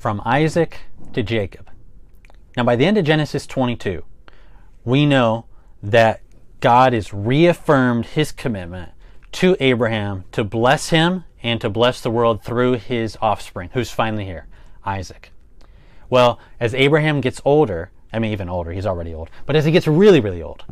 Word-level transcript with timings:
from 0.00 0.22
Isaac 0.24 0.80
to 1.12 1.22
Jacob. 1.22 1.68
Now, 2.56 2.64
by 2.64 2.74
the 2.74 2.86
end 2.86 2.96
of 2.96 3.04
Genesis 3.04 3.46
22, 3.46 4.02
we 4.82 5.04
know 5.04 5.44
that 5.82 6.22
God 6.60 6.94
has 6.94 7.12
reaffirmed 7.12 8.06
his 8.06 8.32
commitment 8.32 8.92
to 9.32 9.58
Abraham 9.60 10.24
to 10.32 10.42
bless 10.42 10.88
him 10.88 11.24
and 11.42 11.60
to 11.60 11.68
bless 11.68 12.00
the 12.00 12.10
world 12.10 12.42
through 12.42 12.78
his 12.78 13.18
offspring, 13.20 13.68
who's 13.74 13.90
finally 13.90 14.24
here, 14.24 14.48
Isaac. 14.86 15.32
Well, 16.08 16.40
as 16.58 16.74
Abraham 16.74 17.20
gets 17.20 17.42
older, 17.44 17.90
I 18.10 18.20
mean, 18.20 18.32
even 18.32 18.48
older, 18.48 18.72
he's 18.72 18.86
already 18.86 19.12
old, 19.12 19.28
but 19.44 19.54
as 19.54 19.66
he 19.66 19.70
gets 19.70 19.86
really, 19.86 20.20
really 20.20 20.42
old, 20.42 20.64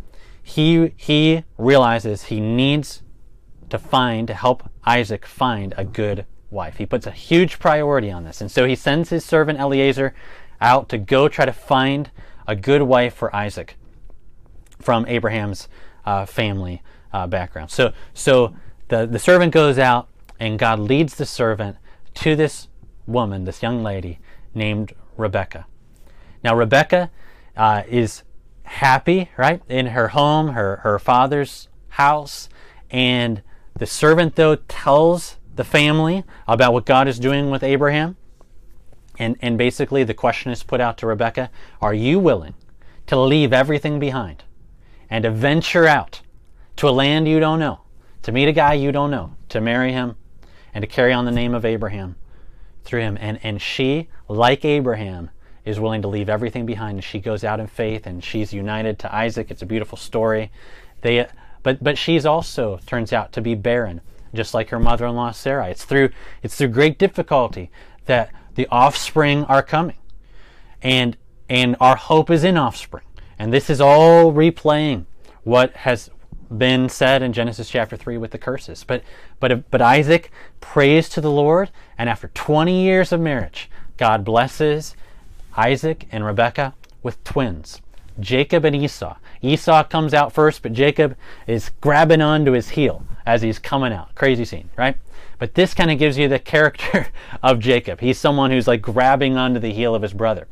he, 0.43 0.95
he 0.97 1.45
realizes 1.59 2.25
he 2.25 2.41
needs 2.41 3.03
to 3.69 3.79
find, 3.79 4.27
to 4.29 4.35
help 4.35 4.71
Isaac 4.87 5.27
find 5.27 5.75
a 5.77 5.85
good 5.85 6.25
wife. 6.51 6.77
He 6.77 6.87
puts 6.87 7.07
a 7.07 7.11
huge 7.11 7.59
priority 7.59 8.11
on 8.11 8.25
this. 8.25 8.41
And 8.41 8.51
so 8.51 8.67
he 8.67 8.75
sends 8.75 9.11
his 9.11 9.25
servant 9.25 9.59
Eliezer 9.59 10.15
out 10.61 10.89
to 10.89 10.99
go 10.99 11.29
try 11.29 11.45
to 11.45 11.53
find 11.53 12.11
a 12.47 12.57
good 12.57 12.83
wife 12.83 13.15
for 13.15 13.35
Isaac 13.35 13.77
from 14.81 15.07
Abraham's 15.07 15.69
uh, 16.05 16.25
family 16.25 16.83
uh, 17.13 17.27
background. 17.27 17.71
So, 17.71 17.93
so 18.15 18.55
the, 18.89 19.07
the 19.07 19.19
servant 19.19 19.53
goes 19.53 19.79
out, 19.79 20.09
and 20.41 20.59
God 20.59 20.79
leads 20.79 21.17
the 21.17 21.27
servant 21.27 21.77
to 22.15 22.37
this 22.37 22.69
woman, 23.07 23.45
this 23.45 23.63
young 23.63 23.83
lady 23.83 24.19
named 24.55 24.93
Rebecca. 25.17 25.67
Now, 26.43 26.55
Rebecca 26.55 27.11
uh, 27.57 27.83
is 27.89 28.23
happy, 28.63 29.31
right, 29.37 29.61
in 29.69 29.87
her 29.87 30.09
home, 30.09 30.49
her, 30.49 30.77
her 30.77 30.99
father's 30.99 31.69
house, 31.89 32.49
and 32.91 33.43
the 33.77 33.87
servant, 33.87 34.37
though, 34.37 34.57
tells 34.57 35.38
the 35.59 35.65
family 35.65 36.23
about 36.47 36.73
what 36.73 36.87
God 36.87 37.09
is 37.09 37.19
doing 37.19 37.51
with 37.51 37.65
Abraham. 37.65 38.17
And, 39.19 39.37
and 39.43 39.59
basically, 39.59 40.05
the 40.05 40.15
question 40.15 40.53
is 40.53 40.63
put 40.63 40.81
out 40.81 40.97
to 40.99 41.07
Rebecca 41.07 41.51
Are 41.83 41.93
you 41.93 42.21
willing 42.21 42.55
to 43.09 43.19
leave 43.19 43.53
everything 43.53 43.99
behind 43.99 44.45
and 45.11 45.25
to 45.25 45.33
venture 45.33 45.89
out 45.89 46.23
to 46.77 46.89
a 46.89 46.91
land 46.91 47.27
you 47.27 47.41
don't 47.41 47.59
know, 47.59 47.81
to 48.23 48.31
meet 48.31 48.47
a 48.47 48.53
guy 48.53 48.75
you 48.75 48.93
don't 48.93 49.11
know, 49.11 49.35
to 49.49 49.61
marry 49.61 49.91
him, 49.91 50.15
and 50.73 50.83
to 50.83 50.87
carry 50.87 51.13
on 51.13 51.25
the 51.25 51.33
name 51.33 51.55
of 51.55 51.65
Abraham 51.65 52.15
through 52.85 53.01
him? 53.01 53.19
And, 53.21 53.41
and 53.43 53.61
she, 53.61 54.09
like 54.29 54.65
Abraham, 54.65 55.31
is 55.65 55.81
willing 55.81 56.03
to 56.03 56.09
leave 56.09 56.29
everything 56.29 56.67
behind. 56.67 56.99
And 56.99 57.05
she 57.05 57.19
goes 57.19 57.43
out 57.43 57.59
in 57.59 57.67
faith 57.67 58.07
and 58.07 58.23
she's 58.23 58.53
united 58.53 59.01
to 59.01 59.13
Isaac. 59.13 59.51
It's 59.51 59.63
a 59.63 59.67
beautiful 59.67 59.99
story. 59.99 60.53
They, 61.01 61.27
but, 61.65 61.83
but 61.83 61.99
she's 61.99 62.25
also 62.25 62.79
turns 62.87 63.13
out 63.13 63.33
to 63.33 63.41
be 63.41 63.57
barren 63.57 64.03
just 64.35 64.55
like 64.55 64.71
her 64.71 64.79
mother-in-law 64.79 65.33
Sarah. 65.33 65.69
It's 65.69 65.85
through 65.85 66.11
it's 66.43 66.57
through 66.57 66.69
great 66.69 66.99
difficulty 66.99 67.71
that 68.07 68.31
the 68.55 68.67
offspring 68.71 69.45
are 69.45 69.63
coming. 69.63 69.97
And 70.83 71.17
and 71.49 71.77
our 71.81 71.97
hope 71.97 72.31
is 72.31 72.45
in 72.45 72.57
offspring. 72.57 73.05
And 73.39 73.53
this 73.53 73.71
is 73.71 73.81
all 73.81 74.33
replaying 74.33 75.07
what 75.45 75.75
has 75.77 76.11
been 76.57 76.89
said 76.89 77.23
in 77.23 77.33
Genesis 77.33 77.69
chapter 77.69 77.97
3 77.97 78.17
with 78.19 78.31
the 78.31 78.39
curses. 78.39 78.85
But 78.85 79.03
but 79.41 79.71
but 79.71 79.81
Isaac 79.83 80.31
prays 80.61 81.09
to 81.11 81.21
the 81.21 81.31
Lord 81.31 81.71
and 81.97 82.09
after 82.09 82.29
20 82.29 82.83
years 82.83 83.13
of 83.13 83.21
marriage, 83.21 83.71
God 83.97 84.25
blesses 84.25 84.95
Isaac 85.57 86.07
and 86.13 86.25
Rebekah 86.25 86.75
with 87.03 87.23
twins, 87.25 87.81
Jacob 88.21 88.65
and 88.65 88.77
Esau. 88.77 89.17
Esau 89.41 89.85
comes 89.85 90.15
out 90.15 90.33
first, 90.33 90.63
but 90.63 90.73
Jacob 90.73 91.17
is 91.47 91.71
grabbing 91.81 92.21
onto 92.21 92.53
his 92.53 92.71
heel 92.71 93.05
as 93.29 93.43
he's 93.43 93.59
coming 93.59 93.93
out. 93.93 94.15
Crazy 94.15 94.47
scene, 94.47 94.71
right? 94.75 94.97
But 95.39 95.53
this 95.53 95.75
kind 95.75 95.91
of 95.91 95.99
gives 95.99 96.17
you 96.17 96.29
the 96.29 96.39
character 96.55 97.09
of 97.43 97.61
Jacob. 97.61 98.01
He's 98.01 98.19
someone 98.19 98.51
who's 98.51 98.67
like 98.67 98.81
grabbing 98.81 99.37
onto 99.37 99.61
the 99.61 99.73
heel 99.73 99.95
of 99.95 100.01
his 100.01 100.15
brother. 100.15 100.49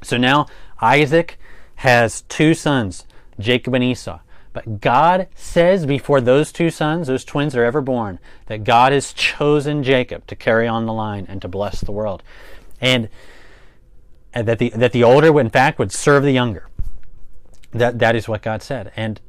So 0.00 0.16
now 0.16 0.46
Isaac 0.80 1.36
has 1.76 2.22
two 2.22 2.54
sons, 2.54 3.06
Jacob 3.40 3.74
and 3.74 3.82
Esau. 3.82 4.20
But 4.52 4.80
God 4.80 5.26
says 5.34 5.84
before 5.84 6.20
those 6.20 6.52
two 6.52 6.70
sons, 6.70 7.08
those 7.08 7.24
twins 7.24 7.56
are 7.56 7.64
ever 7.64 7.80
born, 7.80 8.20
that 8.46 8.62
God 8.62 8.92
has 8.92 9.12
chosen 9.12 9.82
Jacob 9.82 10.26
to 10.28 10.36
carry 10.36 10.68
on 10.68 10.86
the 10.86 10.92
line 10.92 11.26
and 11.28 11.42
to 11.42 11.48
bless 11.48 11.80
the 11.80 11.92
world. 11.92 12.22
And, 12.80 13.08
and 14.32 14.46
that 14.46 14.60
the 14.60 14.70
that 14.70 14.92
the 14.92 15.02
older 15.02 15.38
in 15.40 15.50
fact 15.50 15.80
would 15.80 15.92
serve 15.92 16.22
the 16.22 16.32
younger. 16.32 16.68
That 17.72 17.98
that 17.98 18.14
is 18.14 18.28
what 18.28 18.42
God 18.42 18.62
said. 18.62 18.92
And 18.96 19.20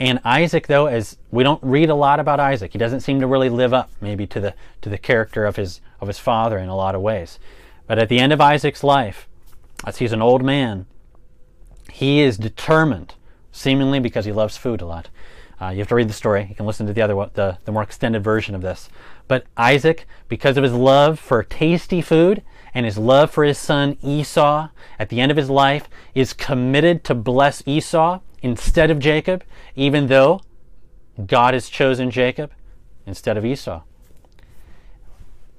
and 0.00 0.18
Isaac, 0.24 0.66
though, 0.66 0.86
as 0.86 1.18
we 1.30 1.44
don't 1.44 1.62
read 1.62 1.90
a 1.90 1.94
lot 1.94 2.20
about 2.20 2.40
Isaac, 2.40 2.72
he 2.72 2.78
doesn't 2.78 3.02
seem 3.02 3.20
to 3.20 3.26
really 3.26 3.50
live 3.50 3.74
up 3.74 3.90
maybe 4.00 4.26
to 4.28 4.40
the 4.40 4.54
to 4.80 4.88
the 4.88 4.96
character 4.96 5.44
of 5.44 5.56
his 5.56 5.82
of 6.00 6.08
his 6.08 6.18
father 6.18 6.58
in 6.58 6.70
a 6.70 6.76
lot 6.76 6.94
of 6.94 7.02
ways. 7.02 7.38
But 7.86 7.98
at 7.98 8.08
the 8.08 8.18
end 8.18 8.32
of 8.32 8.40
Isaac's 8.40 8.82
life, 8.82 9.28
as 9.86 9.98
he's 9.98 10.12
an 10.12 10.22
old 10.22 10.42
man, 10.42 10.86
he 11.92 12.20
is 12.20 12.38
determined, 12.38 13.14
seemingly 13.52 14.00
because 14.00 14.24
he 14.24 14.32
loves 14.32 14.56
food 14.56 14.80
a 14.80 14.86
lot. 14.86 15.10
Uh, 15.60 15.68
you 15.68 15.80
have 15.80 15.88
to 15.88 15.94
read 15.94 16.08
the 16.08 16.14
story. 16.14 16.46
You 16.48 16.54
can 16.54 16.64
listen 16.64 16.86
to 16.86 16.94
the 16.94 17.02
other 17.02 17.30
the, 17.34 17.58
the 17.66 17.72
more 17.72 17.82
extended 17.82 18.24
version 18.24 18.54
of 18.54 18.62
this. 18.62 18.88
But 19.28 19.44
Isaac, 19.58 20.06
because 20.28 20.56
of 20.56 20.64
his 20.64 20.72
love 20.72 21.20
for 21.20 21.42
tasty 21.42 22.00
food 22.00 22.42
and 22.72 22.86
his 22.86 22.96
love 22.96 23.30
for 23.30 23.44
his 23.44 23.58
son 23.58 23.98
Esau, 24.02 24.70
at 24.98 25.10
the 25.10 25.20
end 25.20 25.30
of 25.30 25.36
his 25.36 25.50
life, 25.50 25.90
is 26.14 26.32
committed 26.32 27.04
to 27.04 27.14
bless 27.14 27.62
Esau 27.66 28.20
instead 28.42 28.90
of 28.90 28.98
Jacob, 28.98 29.44
even 29.76 30.06
though 30.06 30.40
God 31.26 31.54
has 31.54 31.68
chosen 31.68 32.10
Jacob 32.10 32.50
instead 33.06 33.36
of 33.36 33.44
Esau. 33.44 33.82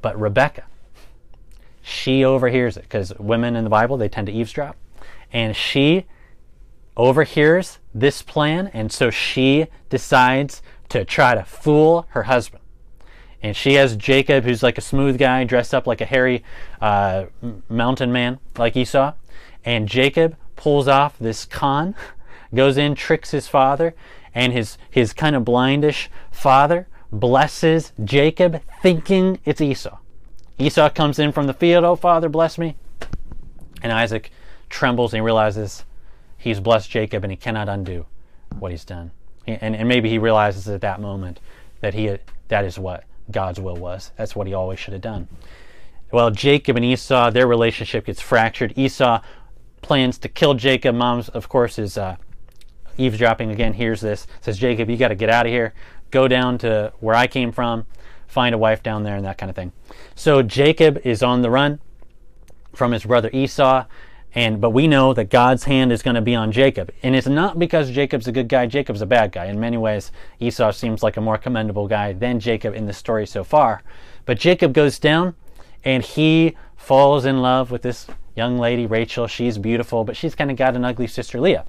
But 0.02 0.20
Rebecca, 0.20 0.64
she 1.82 2.24
overhears 2.24 2.78
it 2.78 2.84
because 2.84 3.14
women 3.20 3.56
in 3.56 3.64
the 3.64 3.70
Bible, 3.70 3.98
they 3.98 4.10
tend 4.10 4.28
to 4.28 4.34
eavesdrop. 4.34 4.76
And 5.32 5.56
she 5.56 6.06
overhears 6.98 7.80
this 7.94 8.22
plan, 8.22 8.68
and 8.74 8.92
so 8.92 9.10
she 9.10 9.68
decides 9.90 10.62
to 10.90 11.06
try 11.06 11.36
to 11.36 11.44
fool 11.44 12.06
her 12.10 12.24
husband. 12.24 12.62
And 13.42 13.56
she 13.56 13.74
has 13.76 13.96
Jacob, 13.96 14.44
who's 14.44 14.62
like 14.62 14.78
a 14.78 14.82
smooth 14.82 15.18
guy, 15.18 15.44
dressed 15.46 15.74
up 15.74 15.88
like 15.88 16.02
a 16.02 16.06
hairy 16.06 16.44
uh, 16.80 17.26
mountain 17.70 18.12
man, 18.12 18.40
like 18.58 18.76
Esau. 18.76 19.14
And 19.66 19.88
Jacob 19.88 20.36
pulls 20.56 20.88
off 20.88 21.18
this 21.18 21.46
con 21.46 21.96
goes 22.54 22.78
in, 22.78 22.96
tricks 22.96 23.32
his 23.32 23.48
father, 23.48 23.94
and 24.34 24.54
his, 24.54 24.78
his 24.90 25.14
kind 25.14 25.36
of 25.36 25.44
blindish 25.44 26.08
father 26.32 26.88
blesses 27.12 27.92
Jacob, 28.04 28.62
thinking 28.82 29.40
it's 29.46 29.62
Esau. 29.62 29.98
Esau 30.58 30.90
comes 30.90 31.20
in 31.20 31.32
from 31.32 31.48
the 31.48 31.54
field, 31.54 31.84
Oh, 31.84 31.96
father, 31.96 32.30
bless 32.30 32.58
me. 32.58 32.76
And 33.82 33.92
Isaac 33.92 34.32
trembles 34.70 35.14
and 35.14 35.20
he 35.20 35.22
realizes 35.22 35.84
he's 36.38 36.60
blessed 36.60 36.90
Jacob 36.90 37.24
and 37.24 37.32
he 37.32 37.38
cannot 37.38 37.68
undo 37.68 38.06
what 38.60 38.72
he's 38.72 38.86
done. 38.86 39.12
And, 39.48 39.76
and 39.76 39.88
maybe 39.88 40.10
he 40.10 40.18
realizes 40.18 40.68
at 40.68 40.82
that 40.82 41.02
moment 41.02 41.40
that 41.82 41.94
he 41.94 42.18
that 42.48 42.64
is 42.64 42.78
what 42.78 43.06
God's 43.32 43.60
will 43.60 43.76
was. 43.76 44.12
That's 44.18 44.36
what 44.36 44.48
he 44.48 44.54
always 44.54 44.80
should 44.80 44.94
have 44.94 45.02
done. 45.02 45.28
Well, 46.12 46.30
Jacob 46.30 46.76
and 46.76 46.86
Esau, 46.86 47.32
their 47.32 47.48
relationship 47.48 48.06
gets 48.06 48.22
fractured. 48.22 48.74
Esau 48.78 49.22
plans 49.82 50.18
to 50.20 50.30
kill 50.30 50.54
Jacob. 50.54 50.96
Mom's, 50.96 51.30
of 51.30 51.48
course, 51.48 51.80
is 51.80 51.98
uh, 51.98 52.18
eavesdropping 52.98 53.52
again 53.52 53.74
hears 53.74 54.02
this, 54.02 54.28
says, 54.42 54.58
Jacob, 54.58 54.90
you 54.90 54.98
got 54.98 55.10
to 55.10 55.16
get 55.16 55.30
out 55.30 55.46
of 55.46 55.52
here, 55.52 55.74
go 56.12 56.28
down 56.28 56.58
to 56.60 56.94
where 57.00 57.16
I 57.16 57.28
came 57.28 57.52
from, 57.52 57.86
find 58.28 58.56
a 58.56 58.58
wife 58.58 58.84
down 58.84 59.04
there, 59.04 59.16
and 59.16 59.26
that 59.26 59.38
kind 59.38 59.50
of 59.50 59.56
thing. 59.56 59.72
So 60.16 60.42
Jacob 60.42 61.00
is 61.04 61.24
on 61.24 61.42
the 61.42 61.50
run 61.50 61.80
from 62.74 62.92
his 62.92 63.04
brother 63.04 63.30
Esau, 63.34 63.86
and 64.34 64.62
but 64.62 64.70
we 64.70 64.88
know 64.88 65.14
that 65.14 65.30
God's 65.30 65.66
hand 65.66 65.92
is 65.92 66.02
going 66.02 66.16
to 66.16 66.22
be 66.22 66.36
on 66.36 66.52
Jacob. 66.52 66.92
And 67.04 67.16
it's 67.16 67.28
not 67.28 67.60
because 67.60 67.92
Jacob's 67.92 68.28
a 68.28 68.32
good 68.32 68.48
guy, 68.48 68.66
Jacob's 68.66 69.02
a 69.02 69.06
bad 69.06 69.32
guy. 69.32 69.46
In 69.46 69.60
many 69.60 69.78
ways, 69.78 70.12
Esau 70.40 70.72
seems 70.72 71.04
like 71.04 71.18
a 71.18 71.22
more 71.22 71.38
commendable 71.38 71.88
guy 71.88 72.14
than 72.14 72.40
Jacob 72.40 72.74
in 72.74 72.86
the 72.86 72.94
story 72.94 73.28
so 73.28 73.44
far. 73.44 73.84
But 74.26 74.40
Jacob 74.40 74.74
goes 74.74 75.00
down 75.00 75.36
and 75.84 76.04
he 76.04 76.56
falls 76.78 77.26
in 77.26 77.42
love 77.42 77.72
with 77.72 77.82
this 77.82 78.08
young 78.36 78.58
lady, 78.58 78.86
Rachel. 78.86 79.28
She's 79.28 79.58
beautiful, 79.58 80.06
but 80.06 80.16
she's 80.16 80.36
kind 80.36 80.50
of 80.50 80.56
got 80.56 80.76
an 80.76 80.86
ugly 80.86 81.08
sister, 81.08 81.40
Leah 81.40 81.66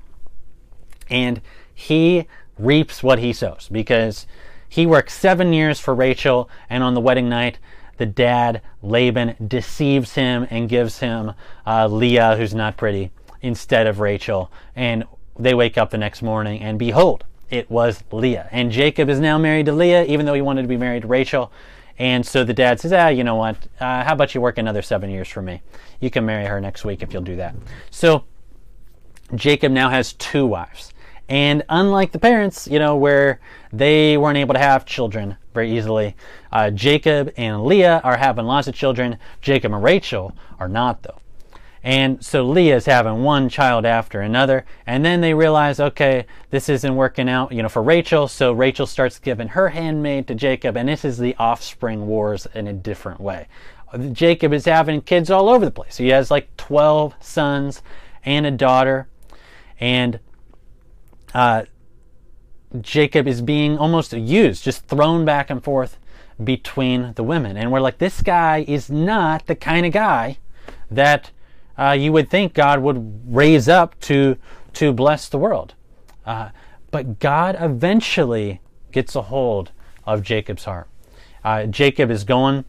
and 1.12 1.40
he 1.72 2.26
reaps 2.58 3.02
what 3.02 3.20
he 3.20 3.32
sows 3.32 3.68
because 3.70 4.26
he 4.68 4.86
works 4.86 5.12
seven 5.12 5.52
years 5.52 5.78
for 5.78 5.94
Rachel, 5.94 6.48
and 6.70 6.82
on 6.82 6.94
the 6.94 7.00
wedding 7.00 7.28
night, 7.28 7.58
the 7.98 8.06
dad, 8.06 8.62
Laban, 8.82 9.36
deceives 9.46 10.14
him 10.14 10.46
and 10.50 10.68
gives 10.68 10.98
him 10.98 11.34
uh, 11.66 11.86
Leah, 11.86 12.36
who's 12.36 12.54
not 12.54 12.78
pretty, 12.78 13.10
instead 13.42 13.86
of 13.86 14.00
Rachel. 14.00 14.50
And 14.74 15.04
they 15.38 15.54
wake 15.54 15.76
up 15.76 15.90
the 15.90 15.98
next 15.98 16.22
morning, 16.22 16.62
and 16.62 16.78
behold, 16.78 17.24
it 17.50 17.70
was 17.70 18.02
Leah. 18.10 18.48
And 18.50 18.72
Jacob 18.72 19.10
is 19.10 19.20
now 19.20 19.36
married 19.36 19.66
to 19.66 19.72
Leah, 19.72 20.04
even 20.06 20.24
though 20.24 20.34
he 20.34 20.40
wanted 20.40 20.62
to 20.62 20.68
be 20.68 20.78
married 20.78 21.02
to 21.02 21.08
Rachel. 21.08 21.52
And 21.98 22.24
so 22.24 22.42
the 22.42 22.54
dad 22.54 22.80
says, 22.80 22.94
ah, 22.94 23.08
you 23.08 23.22
know 23.24 23.36
what? 23.36 23.56
Uh, 23.78 24.02
how 24.02 24.14
about 24.14 24.34
you 24.34 24.40
work 24.40 24.56
another 24.56 24.80
seven 24.80 25.10
years 25.10 25.28
for 25.28 25.42
me? 25.42 25.60
You 26.00 26.08
can 26.08 26.24
marry 26.24 26.46
her 26.46 26.60
next 26.60 26.86
week 26.86 27.02
if 27.02 27.12
you'll 27.12 27.22
do 27.22 27.36
that. 27.36 27.54
So 27.90 28.24
Jacob 29.34 29.72
now 29.72 29.90
has 29.90 30.14
two 30.14 30.46
wives. 30.46 30.94
And 31.28 31.62
unlike 31.68 32.12
the 32.12 32.18
parents, 32.18 32.68
you 32.70 32.78
know, 32.78 32.96
where 32.96 33.40
they 33.72 34.16
weren't 34.16 34.38
able 34.38 34.54
to 34.54 34.60
have 34.60 34.84
children 34.84 35.36
very 35.54 35.76
easily, 35.76 36.16
uh, 36.50 36.70
Jacob 36.70 37.32
and 37.36 37.64
Leah 37.64 38.00
are 38.04 38.16
having 38.16 38.44
lots 38.44 38.68
of 38.68 38.74
children. 38.74 39.18
Jacob 39.40 39.72
and 39.72 39.82
Rachel 39.82 40.36
are 40.58 40.68
not, 40.68 41.02
though. 41.02 41.18
And 41.84 42.24
so 42.24 42.44
Leah 42.44 42.76
is 42.76 42.86
having 42.86 43.24
one 43.24 43.48
child 43.48 43.84
after 43.84 44.20
another, 44.20 44.64
and 44.86 45.04
then 45.04 45.20
they 45.20 45.34
realize, 45.34 45.80
okay, 45.80 46.26
this 46.50 46.68
isn't 46.68 46.94
working 46.94 47.28
out, 47.28 47.50
you 47.50 47.60
know, 47.60 47.68
for 47.68 47.82
Rachel. 47.82 48.28
So 48.28 48.52
Rachel 48.52 48.86
starts 48.86 49.18
giving 49.18 49.48
her 49.48 49.70
handmaid 49.70 50.28
to 50.28 50.34
Jacob, 50.36 50.76
and 50.76 50.88
this 50.88 51.04
is 51.04 51.18
the 51.18 51.34
offspring 51.40 52.06
wars 52.06 52.46
in 52.54 52.68
a 52.68 52.72
different 52.72 53.20
way. 53.20 53.48
Jacob 54.12 54.52
is 54.52 54.64
having 54.64 55.02
kids 55.02 55.28
all 55.28 55.48
over 55.48 55.64
the 55.64 55.70
place. 55.72 55.96
He 55.96 56.08
has 56.08 56.30
like 56.30 56.56
12 56.56 57.14
sons 57.20 57.82
and 58.24 58.46
a 58.46 58.50
daughter, 58.50 59.08
and 59.80 60.20
uh, 61.34 61.64
Jacob 62.80 63.26
is 63.26 63.42
being 63.42 63.78
almost 63.78 64.12
used, 64.12 64.64
just 64.64 64.86
thrown 64.86 65.24
back 65.24 65.50
and 65.50 65.62
forth 65.62 65.98
between 66.42 67.12
the 67.14 67.22
women. 67.22 67.56
And 67.56 67.70
we're 67.70 67.80
like, 67.80 67.98
this 67.98 68.22
guy 68.22 68.64
is 68.66 68.90
not 68.90 69.46
the 69.46 69.54
kind 69.54 69.84
of 69.84 69.92
guy 69.92 70.38
that 70.90 71.30
uh, 71.78 71.92
you 71.92 72.12
would 72.12 72.30
think 72.30 72.54
God 72.54 72.80
would 72.80 73.22
raise 73.26 73.68
up 73.68 73.98
to, 74.00 74.36
to 74.74 74.92
bless 74.92 75.28
the 75.28 75.38
world. 75.38 75.74
Uh, 76.24 76.50
but 76.90 77.18
God 77.18 77.56
eventually 77.58 78.60
gets 78.90 79.14
a 79.16 79.22
hold 79.22 79.72
of 80.04 80.22
Jacob's 80.22 80.64
heart. 80.64 80.88
Uh, 81.44 81.66
Jacob 81.66 82.10
is 82.10 82.24
going, 82.24 82.64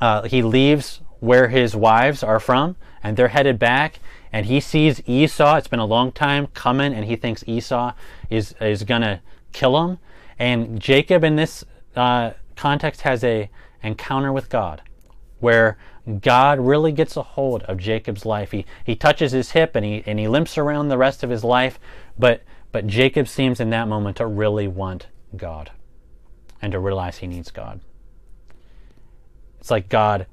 uh, 0.00 0.22
he 0.22 0.42
leaves 0.42 1.00
where 1.20 1.48
his 1.48 1.74
wives 1.74 2.22
are 2.22 2.40
from, 2.40 2.76
and 3.02 3.16
they're 3.16 3.28
headed 3.28 3.58
back. 3.58 4.00
And 4.32 4.46
he 4.46 4.60
sees 4.60 5.00
Esau. 5.06 5.56
It's 5.56 5.68
been 5.68 5.78
a 5.78 5.86
long 5.86 6.12
time 6.12 6.48
coming, 6.48 6.92
and 6.92 7.04
he 7.04 7.16
thinks 7.16 7.42
Esau 7.46 7.92
is 8.28 8.54
is 8.60 8.84
to 8.84 9.20
kill 9.52 9.82
him. 9.82 9.98
And 10.38 10.80
Jacob, 10.80 11.24
in 11.24 11.36
this 11.36 11.64
uh, 11.96 12.32
context, 12.56 13.00
has 13.02 13.24
a 13.24 13.50
encounter 13.82 14.32
with 14.32 14.48
God, 14.48 14.82
where 15.40 15.78
God 16.20 16.58
really 16.58 16.92
gets 16.92 17.16
a 17.16 17.22
hold 17.22 17.62
of 17.64 17.78
Jacob's 17.78 18.24
life. 18.24 18.52
He, 18.52 18.64
he 18.84 18.96
touches 18.96 19.32
his 19.32 19.50
hip 19.50 19.76
and 19.76 19.84
he, 19.84 20.02
and 20.06 20.18
he 20.18 20.26
limps 20.26 20.56
around 20.56 20.88
the 20.88 20.96
rest 20.96 21.22
of 21.22 21.28
his 21.28 21.44
life, 21.44 21.78
but, 22.18 22.42
but 22.72 22.86
Jacob 22.86 23.28
seems 23.28 23.60
in 23.60 23.70
that 23.70 23.88
moment 23.88 24.16
to 24.16 24.26
really 24.26 24.68
want 24.68 25.08
God 25.36 25.70
and 26.62 26.72
to 26.72 26.78
realize 26.78 27.18
he 27.18 27.26
needs 27.26 27.50
God. 27.50 27.80
It's 29.60 29.70
like 29.70 29.90
God 29.90 30.26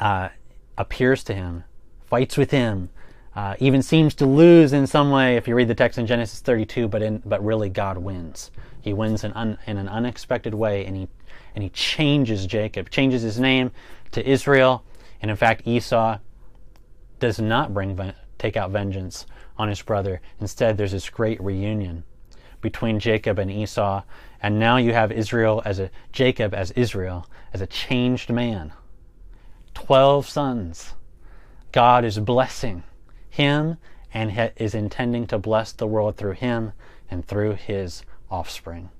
uh, 0.00 0.28
appears 0.76 1.24
to 1.24 1.34
him, 1.34 1.64
fights 2.06 2.36
with 2.36 2.50
him, 2.50 2.90
uh, 3.34 3.54
even 3.60 3.82
seems 3.82 4.14
to 4.16 4.26
lose 4.26 4.72
in 4.72 4.86
some 4.86 5.10
way 5.10 5.36
if 5.36 5.46
you 5.46 5.54
read 5.54 5.68
the 5.68 5.74
text 5.74 5.98
in 5.98 6.06
Genesis 6.06 6.40
32, 6.40 6.88
but, 6.88 7.02
in, 7.02 7.22
but 7.24 7.44
really 7.44 7.68
God 7.68 7.98
wins. 7.98 8.50
He 8.80 8.92
wins 8.92 9.22
in, 9.22 9.32
un, 9.32 9.58
in 9.66 9.76
an 9.76 9.88
unexpected 9.88 10.54
way 10.54 10.84
and 10.84 10.96
he, 10.96 11.08
and 11.54 11.62
he 11.62 11.70
changes 11.70 12.46
Jacob, 12.46 12.90
changes 12.90 13.22
his 13.22 13.38
name 13.38 13.70
to 14.12 14.28
Israel. 14.28 14.84
And 15.22 15.30
in 15.30 15.36
fact, 15.36 15.66
Esau 15.66 16.18
does 17.20 17.38
not 17.38 17.74
bring 17.74 17.96
take 18.38 18.56
out 18.56 18.70
vengeance 18.70 19.26
on 19.56 19.68
his 19.68 19.82
brother. 19.82 20.20
Instead, 20.40 20.76
there's 20.76 20.92
this 20.92 21.10
great 21.10 21.40
reunion 21.42 22.04
between 22.60 22.98
Jacob 22.98 23.38
and 23.38 23.50
Esau, 23.50 24.02
and 24.42 24.58
now 24.58 24.76
you 24.76 24.92
have 24.92 25.12
Israel 25.12 25.62
as 25.64 25.78
a 25.78 25.90
Jacob 26.12 26.54
as 26.54 26.70
Israel 26.72 27.26
as 27.52 27.60
a 27.60 27.66
changed 27.66 28.30
man. 28.30 28.72
12 29.86 30.28
sons. 30.28 30.94
God 31.70 32.04
is 32.04 32.18
blessing 32.18 32.82
him 33.30 33.78
and 34.12 34.52
is 34.56 34.74
intending 34.74 35.26
to 35.28 35.38
bless 35.38 35.72
the 35.72 35.86
world 35.86 36.16
through 36.16 36.32
him 36.32 36.72
and 37.08 37.24
through 37.24 37.54
his 37.54 38.02
offspring. 38.28 38.90